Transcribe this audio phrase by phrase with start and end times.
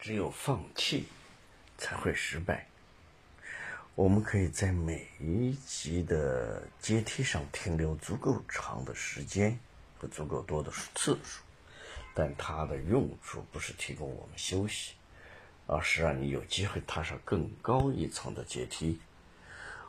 [0.00, 1.04] 只有放弃，
[1.76, 2.66] 才会失败。
[3.94, 9.58] 我们可以在每一级的阶梯上停留足够长的时间
[9.98, 11.42] 和足够多的次数，
[12.14, 14.94] 但它的用处不是提供我们休息，
[15.66, 18.98] 而是让你有机会踏上更高一层的阶梯。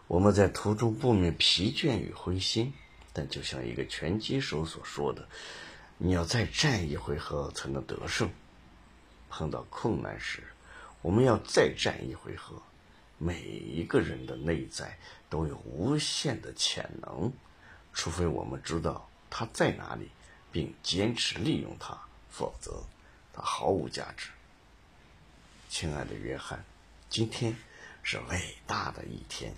[0.08, 2.74] 我们在途中不免疲倦与灰心，
[3.14, 5.26] 但就像一个拳击手所说的
[5.98, 8.30] ：“你要再战一回合才能得胜。”
[9.32, 10.44] 碰到困难时，
[11.02, 12.62] 我们要再战一回合。
[13.18, 14.98] 每一个人的内在
[15.30, 17.32] 都有无限的潜能，
[17.94, 20.10] 除非我们知道它在哪里，
[20.52, 21.98] 并坚持利用它，
[22.30, 22.84] 否则
[23.32, 24.30] 它毫无价值。
[25.70, 26.66] 亲爱的约翰，
[27.10, 27.56] 今天
[28.04, 29.54] 是伟大的一天。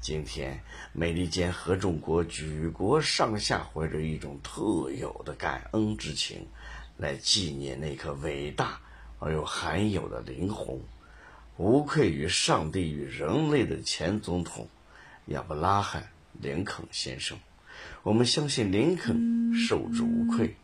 [0.00, 6.46] 今天，美利坚合众国举国上下怀着一种特有的感恩之情，
[6.96, 8.80] 来纪念那颗伟大
[9.18, 10.80] 而又罕有的灵魂。
[11.56, 14.68] 无愧于上帝与人类的前总统
[15.26, 16.02] 亚伯拉罕·
[16.40, 17.36] 林肯先生，
[18.04, 20.54] 我们相信林肯受之无愧。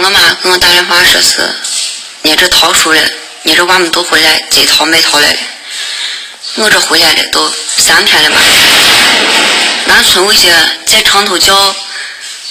[0.00, 1.42] 我妈给我打电话说是，
[2.22, 3.02] 你这逃出来，
[3.42, 5.38] 你这娃们都回来，这逃没逃来的？
[6.54, 8.40] 我这回来了都三天了吧？
[9.88, 10.54] 俺村委些
[10.86, 11.74] 在城头叫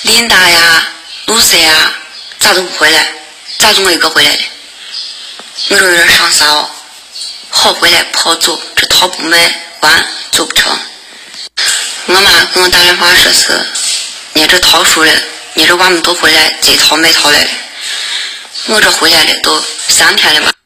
[0.01, 0.89] 琳达呀、
[1.27, 1.93] 露丝呀，
[2.37, 3.13] 咋都不回来？
[3.59, 4.43] 咋就我一个回来的？
[5.69, 6.69] 我这有点伤心哦。
[7.49, 9.37] 好回来不好走，这逃不卖
[9.79, 10.77] 完走不成。
[12.07, 13.65] 我妈给我打电话说是，
[14.33, 15.13] 你这逃出来。
[15.57, 17.49] 你这娃们都回来，这套没套来的。
[18.67, 20.56] 我这回来了都三天了吧。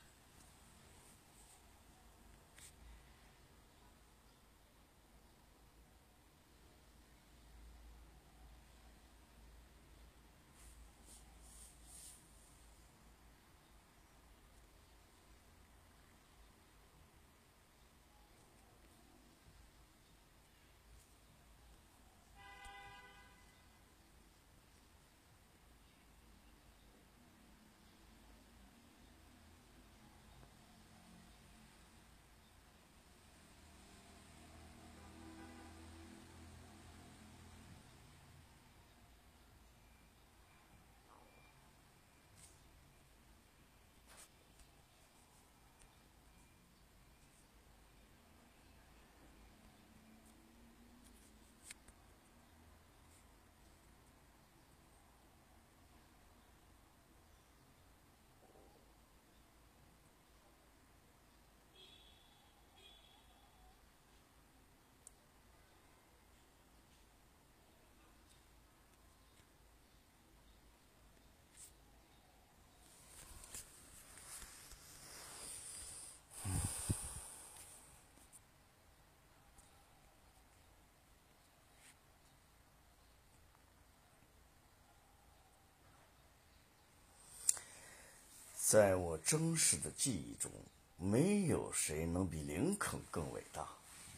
[88.71, 90.49] 在我真实的记忆中，
[90.95, 93.67] 没有谁能比林肯更伟大。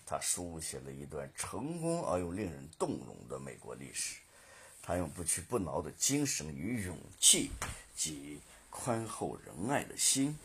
[0.05, 4.17] 他书写了一段成功而又令人动容的美国历史。
[4.83, 7.50] 他用不屈不挠的精神与勇气
[7.95, 8.39] 及
[8.69, 10.38] 宽厚仁爱的心，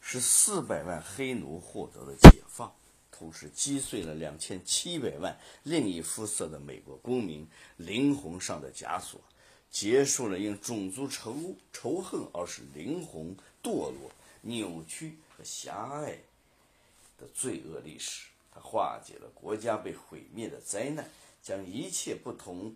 [0.00, 2.72] 使四百万黑奴获得了解放，
[3.10, 7.46] 同时击碎了两千七百万另一肤色的美国公民
[7.76, 9.20] 灵魂上的枷锁。
[9.70, 14.10] 结束了因种族仇仇恨而使灵魂堕落、
[14.40, 16.18] 扭曲和狭隘
[17.18, 18.28] 的罪恶历史。
[18.50, 21.10] 它化解了国家被毁灭的灾难，
[21.42, 22.74] 将一切不同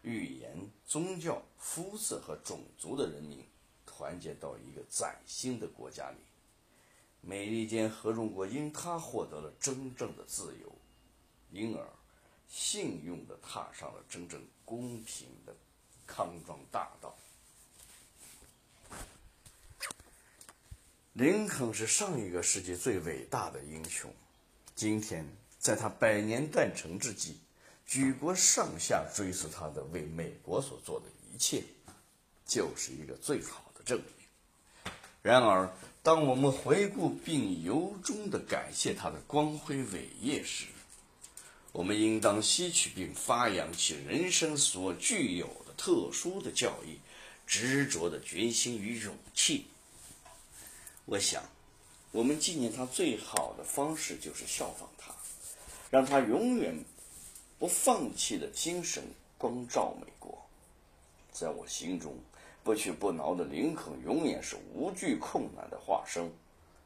[0.00, 3.44] 语言、宗教、肤色和种族的人民
[3.84, 6.16] 团结到一个崭新的国家里。
[7.20, 10.72] 美利坚合众国因它获得了真正的自由，
[11.50, 11.86] 因而
[12.48, 15.54] 幸运地踏上了真正公平的
[16.06, 17.14] 康庄大道。
[21.12, 24.12] 林肯是上一个世纪最伟大的英雄，
[24.74, 25.26] 今天
[25.58, 27.36] 在他百年诞辰之际，
[27.86, 31.64] 举国上下追思他的为美国所做的一切，
[32.44, 34.92] 就是一个最好的证明。
[35.22, 40.66] 然而，当我们回顾并由衷地感谢他的光辉伟业时，
[41.72, 46.98] 我们应当吸取并发扬其人生所具有特殊的教义、
[47.46, 49.66] 执着的决心与勇气。
[51.04, 51.42] 我想，
[52.10, 55.14] 我们纪念他最好的方式就是效仿他，
[55.90, 56.74] 让他永远
[57.58, 59.04] 不放弃的精神
[59.38, 60.36] 光照美国。
[61.32, 62.18] 在我心中，
[62.64, 66.30] 不屈不挠的林肯永远是无惧困难的化身。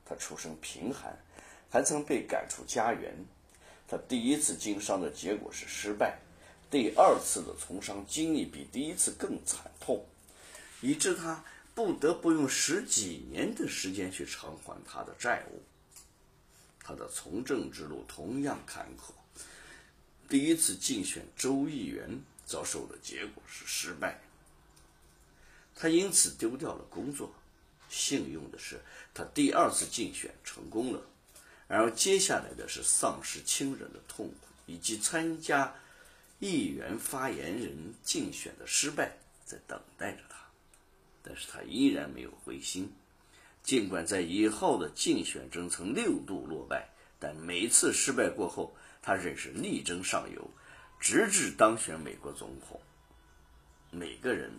[0.04, 1.16] 他出身贫寒，
[1.70, 3.14] 还曾被赶出家园。
[3.88, 6.19] 他第一次经商的结果是失败，
[6.70, 10.06] 第二次的从商经历比第一次更惨痛，
[10.81, 11.44] 以致他。
[11.72, 15.62] 不得不用十几年的时间去偿还他的债务。
[16.82, 19.12] 他的从政之路同样坎坷。
[20.28, 24.20] 第一次竞选州议员遭受的结果是失败，
[25.75, 27.32] 他因此丢掉了工作。
[27.88, 28.78] 幸运的是，
[29.14, 31.00] 他第二次竞选成功了。
[31.66, 34.34] 然而，接下来的是丧失亲人的痛苦，
[34.66, 35.73] 以及参加
[36.40, 39.12] 议员发言人竞选的失败
[39.44, 40.37] 在等待着他。
[41.22, 42.90] 但是他依然没有灰心，
[43.62, 46.88] 尽管在以后的竞选中曾六度落败，
[47.19, 50.50] 但每次失败过后，他仍是力争上游，
[50.98, 52.81] 直至当选美国总统。
[53.90, 54.50] 每个人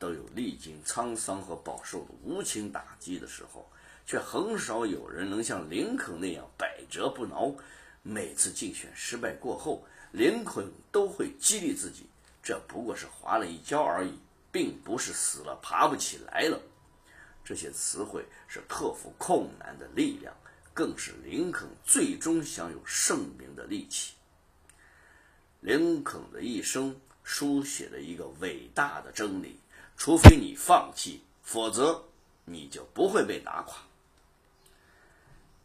[0.00, 3.70] 都有历经沧桑和饱受的无情打击的时候，
[4.04, 7.54] 却很少有人能像林肯那样百折不挠。
[8.04, 12.06] 每次竞选失败过后，林肯都会激励自己：
[12.40, 14.16] 这不过是滑了一跤而已。
[14.54, 16.62] 并不是死了爬不起来了，
[17.44, 20.32] 这些词汇是克服困难的力量，
[20.72, 24.14] 更是林肯最终享有盛名的利器。
[25.58, 29.58] 林肯的一生书写了一个伟大的真理：
[29.96, 32.04] 除非你放弃，否则
[32.44, 33.82] 你就不会被打垮。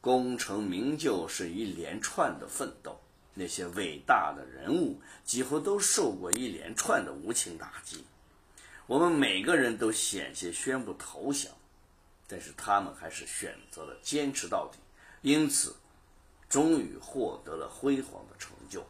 [0.02, 3.00] 功成名就是一连串的奋斗，
[3.34, 8.06] 那些伟大的人物几乎都受过一连串的无情打击。
[8.88, 11.52] 我们每个人都险些宣布投降，
[12.28, 14.80] 但是他们还是选择了坚持到底，
[15.22, 15.76] 因此，
[16.48, 18.86] 终于获得了辉煌的成就。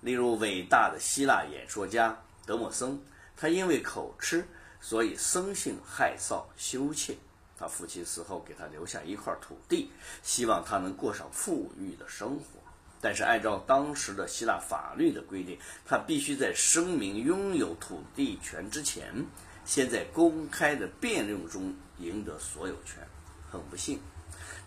[0.00, 3.02] 例如，伟大的希腊演说家德莫森，
[3.36, 4.46] 他因为口吃，
[4.80, 7.18] 所以生性害臊羞怯。
[7.58, 9.90] 他父亲死后给他留下一块土地，
[10.22, 12.44] 希望他能过上富裕的生活。
[13.00, 19.24] 但是，按照当时的希腊法律的规定，他必须在声明拥有土地权之前，
[19.64, 23.06] 先在公开的辩论中赢得所有权。
[23.50, 24.00] 很不幸，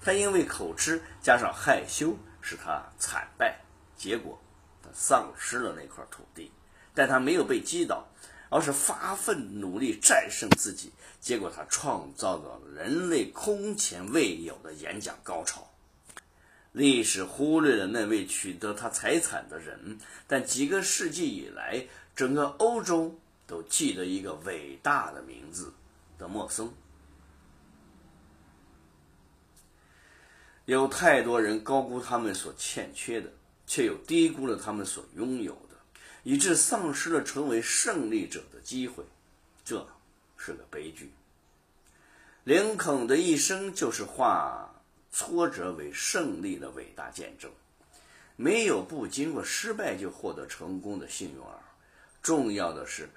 [0.01, 3.59] 他因为口吃加上害羞，使他惨败，
[3.95, 4.41] 结果
[4.81, 6.51] 他丧失了那块土地。
[6.93, 8.05] 但他没有被击倒，
[8.51, 15.65] 而是发奋努力战胜自己，结果他创造了人类空前未有的演讲高潮。
[16.73, 19.97] 历史忽略了那位取得他财产的人，
[20.27, 25.73] 但几个世纪以来，整个欧洲都记得一个伟大的名字——
[26.19, 26.73] 德莫松。
[30.65, 33.31] 有太多人高估他们所欠缺的，
[33.65, 35.70] 却又低估了他们所拥有的，
[36.23, 39.03] 以致丧失了成为胜利者的机会。
[39.63, 39.87] 这
[40.37, 41.11] 是个悲剧。
[42.43, 44.67] 林肯的一生就是化。
[45.13, 47.51] 挫折为胜利的伟大见证，
[48.37, 51.59] 没有不经过失败就获得成功的幸运儿。
[52.21, 53.09] 重要的是，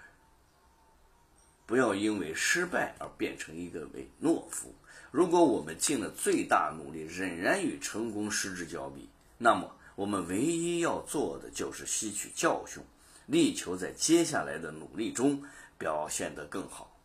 [1.67, 4.75] 不要因为失败而变成一个伪懦夫。
[5.13, 9.09] 如果我们尽了最大努力，仍然与成功失之交臂，
[9.39, 12.83] 那么我们唯一要做的就是吸取教训，
[13.27, 15.43] 力求在接下来的努力中
[15.79, 16.97] 表现得更好。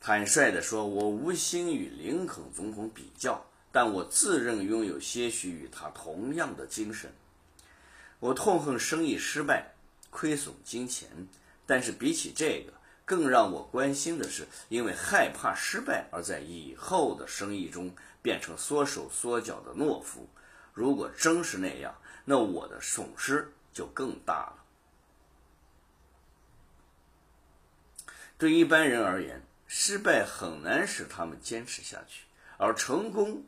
[0.00, 3.44] 坦率地说，我无心与林肯总统比较。
[3.76, 7.12] 但我自认拥有些许与他同样的精神。
[8.20, 9.72] 我痛恨生意失败、
[10.10, 11.08] 亏损金钱，
[11.66, 12.72] 但是比起这个，
[13.04, 17.92] 更让我关心的是，因为害怕失败而在以后的生意中
[18.22, 20.28] 变成缩手缩脚的懦夫。
[20.72, 21.92] 如果真是那样，
[22.24, 24.63] 那我的损失就更大了。
[28.38, 32.24] 对一般人而言，失败很难使他们坚持下去，
[32.58, 33.44] 而成功。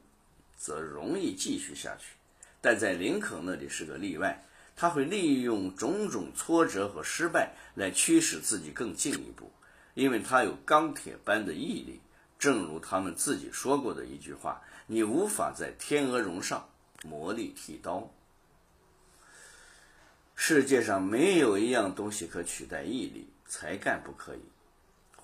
[0.59, 2.15] 则容易继续下去，
[2.63, 4.43] 但在林肯那里是个例外。
[4.75, 9.53] 他会利用种种挫折和失败来驱使自己更进一步，
[9.93, 12.01] 因为他有钢铁般的毅力。
[12.39, 16.69] 正如他们自己说过的一句话：“你无法在天鹅绒上
[17.05, 18.11] 磨砺剃刀。”
[20.35, 24.41] 世界上没有一样东西可取代毅力，才干不可以。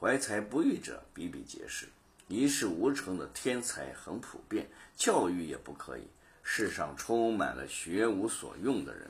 [0.03, 1.87] 怀才不遇者比比皆是，
[2.27, 6.03] 一事无成的天才很普遍，教育也不可以。
[6.43, 9.09] 世上充满了学无所用的人。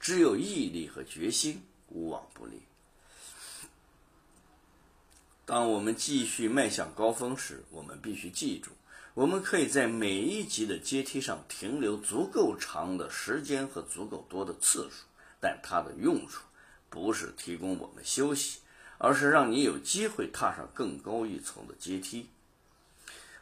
[0.00, 2.62] 只有毅力和决心，无往不利。
[5.44, 8.70] 当我们继续迈向高峰时，我们必须记住：
[9.12, 15.04] 我们可以在每一级的阶梯上停留足够长的时间和足够多的次数，
[15.38, 16.44] 但它的用处
[16.88, 18.59] 不是提供我们休息，
[19.00, 22.28] 而是让你有机会踏上更高一层的阶梯。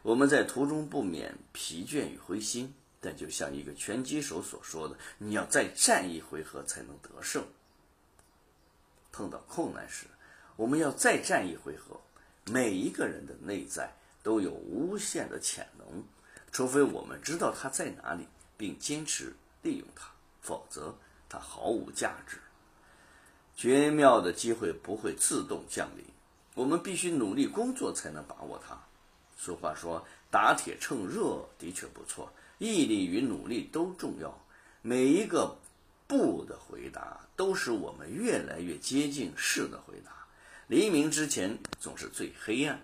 [0.01, 2.73] 我们在途中不免疲倦与灰心。
[3.01, 7.47] 但就像一个拳击手所说的：“你要再战一回合才能得胜。”
[9.09, 10.05] 碰到困难时，
[10.57, 11.97] 我们要再战一回合。
[12.51, 16.03] 每一个人的内在都有无限的潜能，
[16.51, 20.11] 除非我们知道它在哪里，并坚持利用它，
[20.41, 20.93] 否则
[21.29, 22.37] 它毫无价值。
[23.59, 26.05] 绝妙的机会不会自动降临，
[26.55, 28.81] 我们必须努力工作才能把握它。
[29.35, 32.31] 俗话说：“打铁趁热”，的确不错。
[32.57, 34.33] 毅力与努力都重要，
[34.81, 35.57] 每一个
[36.07, 40.11] “不”的回答都使我们越来越接近“是”的回答。
[40.67, 42.79] 黎明之前总是最黑暗，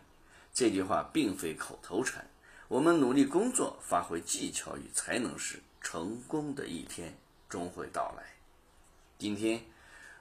[0.53, 2.29] 这句话并非口头禅。
[2.67, 7.17] 我们努力工作，发挥技巧与才能时，成功的一天
[7.47, 8.25] 终会到来。
[9.17, 9.63] 今天，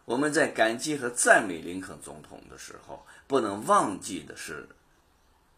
[0.04, 4.68] 我们在感激和赞美林肯总统的时候，不能忘记的是，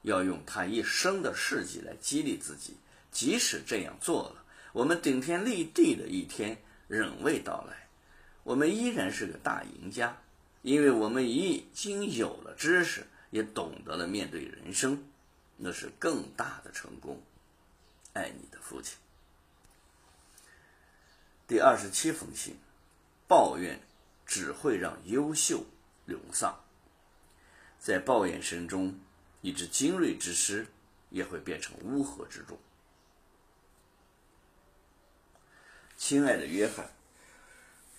[0.02, 2.76] 要用他一生的事迹来激励自己。
[3.10, 7.88] 即使这样做了，我们顶天立地的一天仍未到来，
[8.44, 10.16] 我们依然是个大赢家，
[10.62, 15.02] 因为我们已经有了知识，也懂得了面对人生，
[15.56, 17.20] 那是更大的成功。
[18.12, 18.96] 爱你的父亲。
[21.48, 22.56] 第二十七封信，
[23.26, 23.80] 抱怨
[24.26, 25.64] 只会让优秀
[26.04, 26.59] 沦丧，
[27.78, 28.99] 在抱怨声中，
[29.40, 30.66] 一只精锐之师
[31.11, 32.59] 也会变成乌合之众。
[35.97, 36.90] 亲爱的约翰，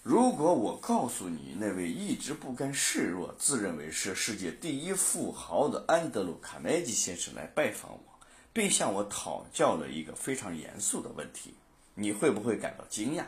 [0.04, 8.20] 如果我告诉你那位一直不甘示弱、自认为是世界第一富豪的安德鲁·卡耐基先生来拜访我，
[8.54, 11.56] 并向我讨教了一个非常严肃的问题，
[11.96, 13.26] 你会不会感到惊讶？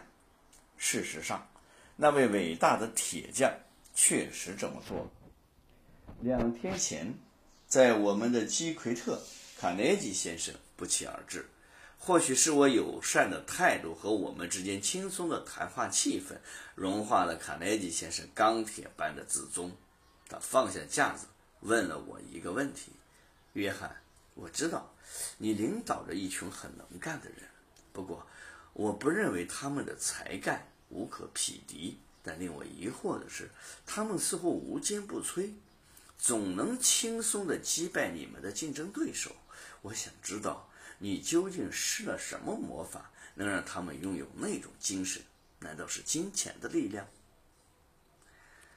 [0.77, 1.47] 事实上，
[2.01, 3.53] 那位伟大的铁匠
[3.93, 5.05] 确实这么做。
[6.21, 7.13] 两天前，
[7.67, 9.21] 在我们的基奎特，
[9.59, 11.45] 卡耐基先生不期而至。
[11.97, 16.37] 或许是我友善的态度和我们之间轻松的谈话气氛，
[16.73, 19.69] 融化了卡耐基先生钢铁般的自尊。
[20.29, 21.27] 他放下架子，
[21.59, 22.93] 问了我一个问题
[23.51, 23.93] ：“约翰，
[24.35, 24.89] 我知道
[25.37, 27.39] 你领导着一群很能干的人，
[27.91, 28.25] 不过
[28.71, 31.97] 我不认为他们的才干无可匹敌。
[32.21, 33.49] 但令我疑惑的是，
[33.85, 35.53] 他们似乎无坚不摧，
[36.17, 39.35] 总能轻松地击败你们的竞争对手。
[39.81, 40.65] 我想知道。”
[41.01, 45.21] 你究竟施了什么魔法，能让他们拥有那种精神？
[45.59, 47.07] 难道是金钱的力量？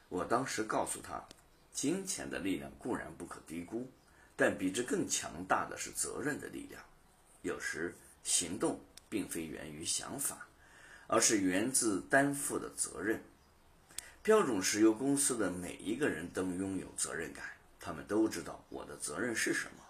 [0.09, 1.27] 我当时告诉他，
[1.73, 3.91] 金钱的力量固然不可低估，
[4.37, 6.81] 但比之更强大的是责任的力量。
[7.43, 7.93] 有时
[8.23, 10.47] 行动并非源于想法，
[11.07, 13.23] 而是源自担负的责任。
[14.23, 17.45] 标准石油公司的每一个人都拥有责任感，
[17.81, 19.85] 他们都知道我的责任是什么。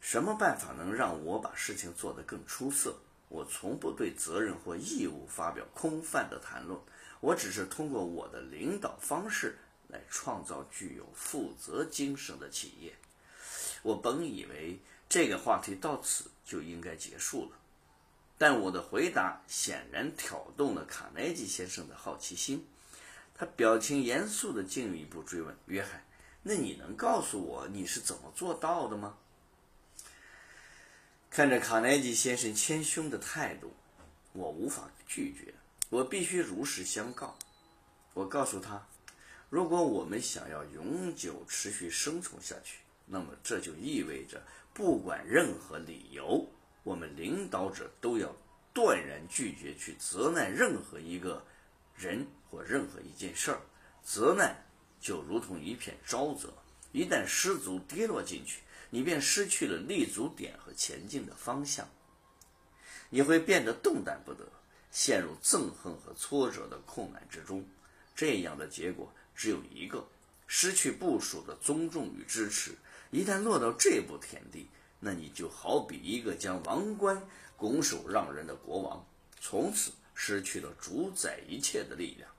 [0.00, 2.96] 什么办法能让我把事情做得更出色？
[3.28, 6.80] 我从不对责任或义务发表空泛的谈论，
[7.20, 9.58] 我只是通过我的领导方式
[9.88, 12.94] 来创造具有负责精神的企业。
[13.82, 17.57] 我本以为这个话题到此就应该结束了，
[18.38, 22.64] 但我的回答显然挑动了卡耐基先生的好奇心。
[23.34, 26.04] 他表情严肃地进一步追问：“约翰，
[26.42, 29.18] 那你能告诉我你是怎么做到的吗？”
[31.30, 33.74] 看着卡耐基先生谦逊的态度，
[34.32, 35.52] 我无法拒绝，
[35.90, 37.36] 我必须如实相告。
[38.14, 38.86] 我告诉他，
[39.50, 44.42] 如果我们想要永久持续生存下去，那么这就意味着，
[44.72, 46.50] 不管任何理由，
[46.88, 48.34] 我们领导者都要
[48.72, 51.44] 断然拒绝去责难任何一个
[51.94, 53.60] 人或任何一件事儿。
[54.02, 54.56] 责难
[54.98, 56.50] 就如同一片沼泽，
[56.92, 58.62] 一旦失足跌落进去。
[58.88, 61.86] 你便失去了立足点和前进的方向，
[63.10, 64.48] 你会变得动弹不得。
[64.90, 67.62] 陷入憎恨和挫折的困难之中。
[68.16, 70.08] 这样的结果只有一个：
[70.46, 72.72] 失去部属的尊重与支持。
[73.10, 77.22] 一旦落到这步田地，那你就好比一个将王冠
[77.56, 79.06] 拱手让人的国王，
[79.40, 82.30] 从此失去了主宰一切的力量。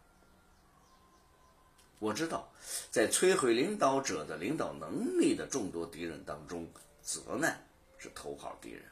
[1.99, 2.49] 我知道，
[2.89, 6.67] 在摧毁领导者的领导能力的众多敌人当中，
[7.01, 8.83] 责难是头号敌人。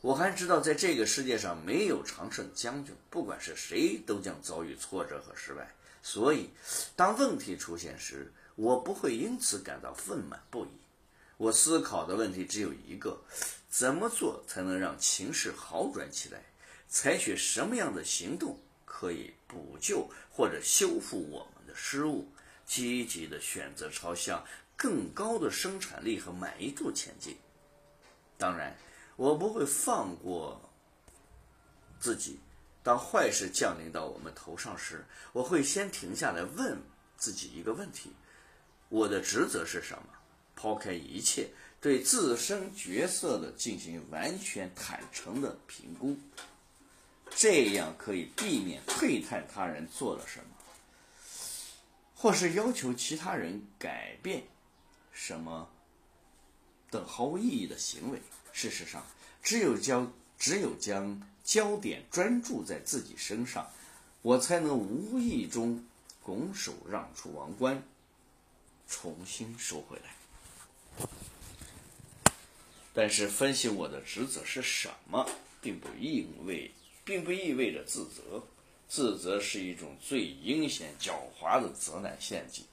[0.00, 5.74] 我还知道，在这个世界上没有常胜将军，不管是谁，都将遭遇挫折和失败。
[6.02, 6.48] 所以，
[6.96, 10.70] 当问题出现时，我不会因此感到愤满不已。
[11.40, 13.18] 我思考的问题只有一个：
[13.70, 16.44] 怎么做才能让情势好转起来？
[16.86, 22.28] 采取什么样的行动可以补救或者修复我们的失误？
[22.66, 24.44] 积极的选择朝向
[24.76, 27.34] 更高的生产力和满意度前进。
[28.36, 28.76] 当然。
[29.16, 30.58] 我不会放过
[31.98, 32.40] 自己。
[32.82, 35.04] 当坏事降临到我们头上时，
[35.34, 36.80] 我会先停下来问
[37.18, 38.14] 自己一个问题：
[38.88, 40.04] 我的职责是什么？
[40.60, 41.48] 抛开一切，
[41.80, 46.14] 对自身角色的进行完全坦诚的评估，
[47.34, 50.44] 这样可以避免窥探他人做了什么，
[52.14, 54.42] 或是要求其他人改变
[55.14, 55.66] 什么
[56.90, 58.20] 等毫无意义的行为。
[58.52, 59.02] 事实上，
[59.42, 63.66] 只有将只有将焦点专注在自己身上，
[64.20, 65.82] 我才能无意中
[66.22, 67.82] 拱手让出王冠，
[68.86, 70.10] 重新收回来。
[72.92, 75.28] 但是，分析我的职责是什么，
[75.60, 76.70] 并不意味
[77.04, 78.42] 并不意味着自责。
[78.88, 82.64] 自责是一种最阴险狡猾的责难陷阱，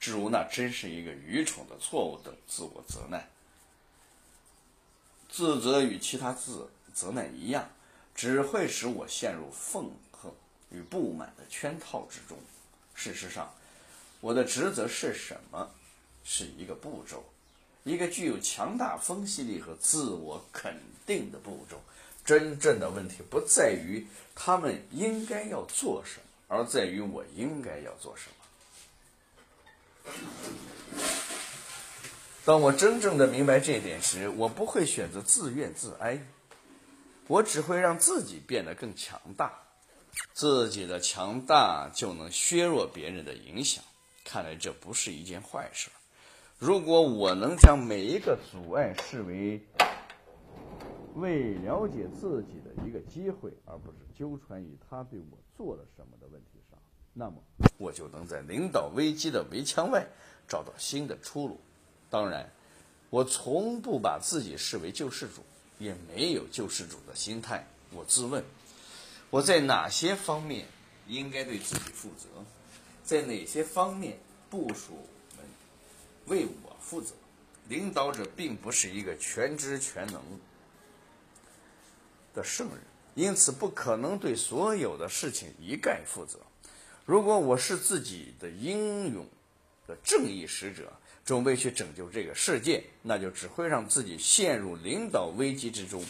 [0.00, 3.30] 诸如那真是一个愚蠢的错误等自我责难。
[5.28, 7.70] 自责与其他自责难一样，
[8.12, 10.32] 只会使我陷入愤恨
[10.70, 12.36] 与不满的圈套之中。
[12.94, 13.54] 事实上，
[14.20, 15.70] 我的职责是什么？
[16.24, 17.24] 是一个步骤，
[17.86, 21.80] 一个具有强大分析力和自我肯定的步骤。
[22.24, 30.12] 真正的问题不在于他们应该要做什么，而在于我应该要做什么。
[32.44, 36.18] 当我真正的明白这点时，我不会选择自怨自哀，
[37.28, 39.52] 我只会让自己变得更强大，
[40.32, 43.84] 自己的强大就能削弱别人的影响。
[44.24, 45.88] 看来这不是一件坏事。
[46.58, 49.60] 如果我能将每一个阻碍视为
[51.14, 56.78] 为了解自己的一个机会，而不是纠缠于他对我做了什么的问题上，
[57.12, 57.36] 那么
[57.76, 60.06] 我就能在领导危机的围墙外
[60.48, 61.60] 找到新的出路。
[62.08, 62.50] 当然，
[63.10, 65.42] 我从不把自己视为救世主，
[65.78, 67.66] 也没有救世主的心态。
[67.92, 68.42] 我自问，
[69.28, 70.66] 我在哪些方面
[71.06, 72.28] 应该对自己负责，
[73.04, 74.94] 在哪些方面部署
[76.26, 77.14] 为我负责？
[77.68, 80.22] 领导者并不是一个全知全能
[82.32, 82.78] 的圣人，
[83.16, 86.38] 因此不可能对所有的事情一概负责。
[87.04, 89.26] 如果我是自己的英勇
[89.88, 90.92] 的正义使者，
[91.24, 96.04] 准备去拯救这个世界，那就只会让自己陷入领导危机之中。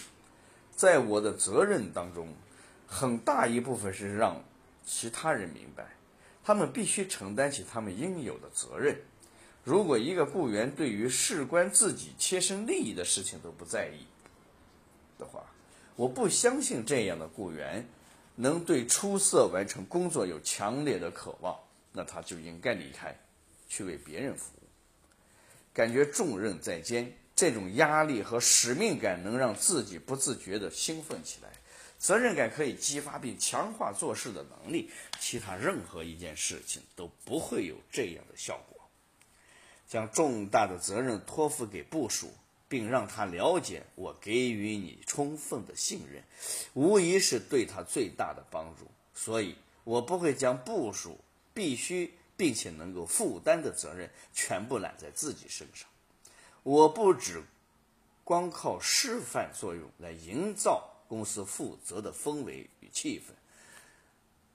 [0.74, 2.34] 在我的责任当中，
[2.86, 4.44] 很大一部分是让
[4.84, 5.96] 其他人明白，
[6.44, 9.00] 他们必须承担起他们应有的责任。
[9.66, 14.06] 如果一个雇员对于事关自己切身利益的事情都不在意
[15.18, 15.44] 的话，
[15.96, 17.84] 我不相信这样的雇员
[18.36, 21.58] 能对出色完成工作有强烈的渴望。
[21.90, 23.12] 那他就应该离开，
[23.68, 24.62] 去为别人服务。
[25.74, 31.50] 感觉重任在肩，这种压力和使命感能让自己不自觉地兴奋起来。
[31.98, 38.75] 责任感可以激发并强化做事的能力，其他任何一件事情都不会有这样的效果。
[39.86, 42.30] 将重大的责任托付给部属，
[42.68, 46.22] 并让他了解我给予你充分的信任，
[46.74, 48.86] 无疑是对他最大的帮助。
[49.14, 51.18] 所以，我不会将部属
[51.54, 52.12] 必须。
[52.38, 55.88] 并且能够负担的责任全部揽在自己身上。
[56.64, 57.42] 我不只
[58.24, 63.32] 光靠示范作用来营造公司负责的氛围与气氛。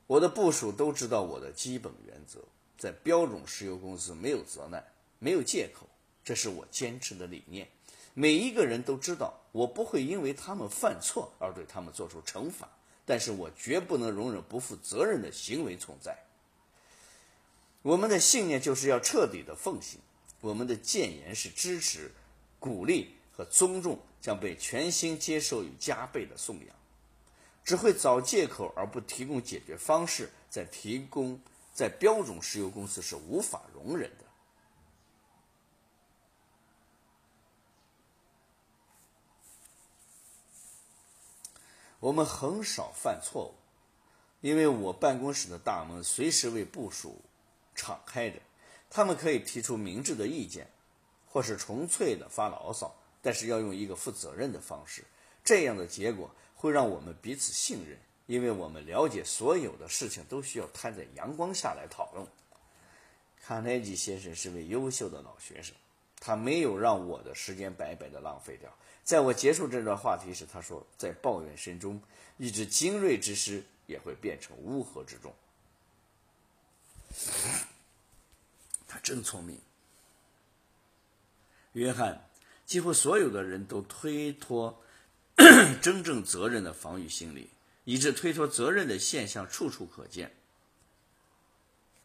[0.05, 2.41] 我的部署都知道我的基本原则：
[2.77, 4.85] 在标准石油公司没有责难，
[5.23, 5.87] 没有借口，
[6.23, 7.67] 这是我坚持的理念。
[8.15, 12.67] 每一个人都知道，我不会因为他们犯错而对他们做出惩罚，
[13.05, 16.17] 但是我绝不能容忍不负责任的行为存在。
[17.83, 19.99] 我们的信念就是要彻底的奉行，
[20.41, 22.11] 我们的谏言是支持、
[22.59, 26.75] 鼓励和尊重将被全心接受与加倍的颂扬。
[27.63, 31.39] 只会找借口而不提供解决方式，在提供
[31.71, 34.20] 在标准石油公司是无法容忍的。
[42.01, 43.53] 我们很少犯错误，
[44.41, 47.21] 因为我办公室的大门随时为部署
[47.75, 48.39] 敞开着，
[48.89, 50.67] 他们可以提出明智的意见，
[51.29, 55.03] 或是纯粹的发牢骚，但是要用一个负责任的方式。
[55.43, 62.25] 这样的结果会让我们彼此信任，因为我们了解所有的事情都需要摊在阳光下来讨论。
[63.43, 65.75] 卡耐基先生是位优秀的老学生，
[66.19, 68.71] 他没有让我的时间白白的浪费掉。
[69.03, 72.01] 在我结束这段话题时，他说：“在抱怨声中，
[72.37, 75.33] 一只精锐之师也会变成乌合之众。”
[78.87, 79.59] 他真聪明。
[81.73, 82.29] 约翰，
[82.65, 84.81] 几乎所有的人都推脱
[85.81, 87.49] 真正责任的防御心理，
[87.83, 90.35] 以致推脱责任的现象处处可见。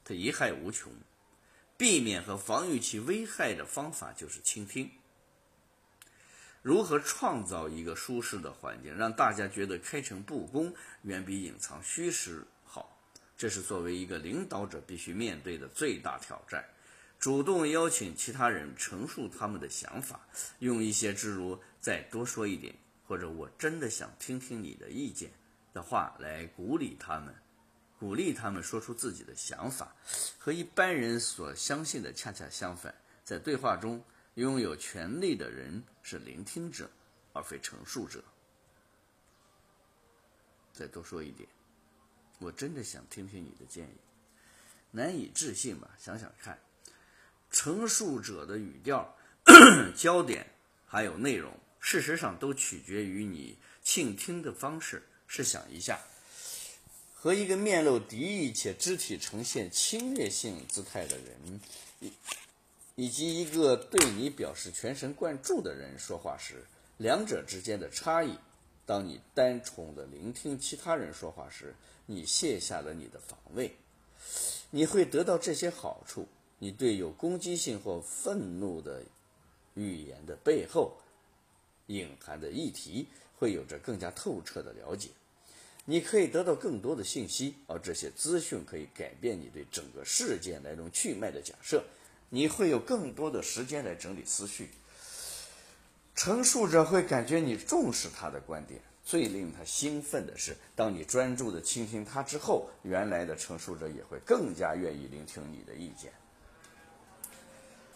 [0.05, 0.93] 他贻害无穷。
[1.79, 4.91] 避免和防御其危害的方法就是倾听。
[6.67, 12.99] 如何创造一个舒适的环境，让大家觉得开诚布公远比隐藏虚实好？
[13.39, 16.65] 这是作为一个领导者必须面对的最大挑战。
[17.21, 20.19] 主动邀请其他人陈述他们的想法，
[20.59, 22.75] 用一些诸如“再多说一点”
[23.07, 25.31] 或者“我真的想听听你的意见”
[25.73, 27.33] 的话来鼓励他们，
[28.01, 29.95] 鼓励他们说出自己的想法。
[30.37, 34.03] 和一般人所相信的恰恰相反，在对话中。
[34.37, 36.91] 拥有权力的人是聆听者，
[37.33, 38.23] 而非陈述者。
[40.75, 41.49] 再多说一点，
[42.39, 43.97] 我真的想听听你的建议。
[44.91, 45.89] 难以置信吧？
[45.99, 46.59] 想想看，
[47.51, 49.17] 陈述者的语调、
[49.97, 50.47] 焦点
[50.87, 55.03] 还有内容，事实上都取决于你倾听的方式。
[55.27, 55.99] 试想一下，
[57.15, 61.61] 和一个面露敌意且肢体呈现侵略性姿态的人。
[62.97, 66.65] 以及一个对你表示全神贯注的人说话时，
[66.97, 68.35] 两者之间的差异。
[68.87, 71.75] 当你单纯的聆听其他人说话时，
[72.07, 73.77] 你卸下了你的防卫，
[74.71, 76.27] 你会得到这些好处：
[76.59, 79.03] 你对有攻击性或愤怒的
[79.75, 80.97] 语言的背后
[81.89, 83.07] 隐含的议题
[83.39, 85.11] 会有着更加透彻的了解；
[85.85, 91.85] 你可以得到更多的信息，而这些资讯可以改变你对整个事件来龙去脉的假设。
[92.29, 94.71] 你会有更多的时间来整理思绪。
[96.15, 98.81] 陈述者会感觉你重视他的观点。
[99.05, 106.13] 最令他兴奋的是，当你专注地倾听他之后，原来的陈述者也会更加愿意聆听你的意见。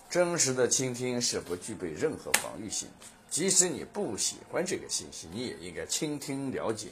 [0.09, 6.91] 真实的倾听是不具备任何防御性的，即使你不喜欢这个信息，你也应该倾听了解，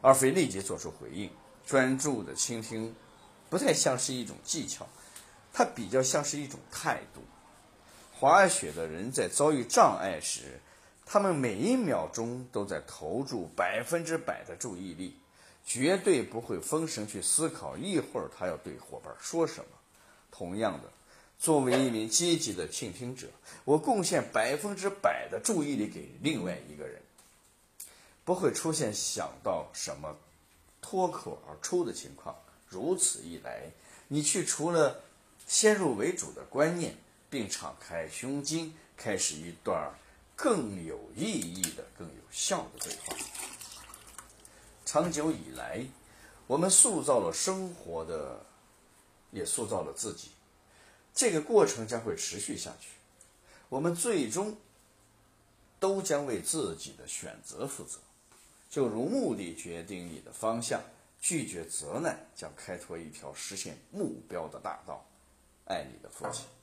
[0.00, 1.30] 而非立即做出回应。
[1.66, 2.94] 专注的倾听，
[3.50, 4.88] 不太像是一种技巧。
[5.52, 7.20] 它比较像是一种态度。
[8.12, 10.60] 滑雪的人在遭遇障碍时，
[11.06, 15.16] 他们每一秒钟都在投注百分之百的注意力，
[15.64, 19.70] 绝对不会分神去思考一会儿他要对伙伴说什么。
[20.30, 20.90] 同样的，
[21.38, 23.26] 作为一名积极的倾听者，
[23.64, 27.00] 我贡献百分之百的注意力给另外一个人，
[28.24, 30.14] 不会出现想到什么
[30.82, 32.36] 脱口而出的情况。
[32.68, 33.70] 如此一来，
[34.08, 35.00] 你去除了。
[35.50, 36.94] 先入为主的观念，
[37.28, 39.92] 并敞开胸襟，开始一段
[40.36, 43.16] 更有意义的、更有效的对话。
[44.84, 45.84] 长久以来，
[46.46, 48.46] 我们塑造了生活的，
[49.32, 50.28] 也塑造了自己。
[51.12, 52.90] 这个过程将会持续下去。
[53.68, 54.56] 我们最终
[55.80, 57.98] 都将为自己的选择负责。
[58.70, 60.80] 就如目的决定你的方向，
[61.20, 65.04] 拒绝责难将开拓一条实现目标的大道。
[65.70, 66.59] 爱你的父亲。